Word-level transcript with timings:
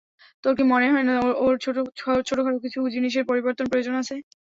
তোর 0.43 0.53
কি 0.57 0.63
মনে 0.71 0.87
হয় 0.93 1.05
না, 1.05 1.13
ওর 1.43 1.53
ছোট 1.59 1.75
খাটো 2.39 2.59
কিছু 2.63 2.79
জিনিসের 2.95 3.27
পরিবর্তনের 3.29 3.71
প্রয়োজন 3.71 3.95
আছে? 4.01 4.15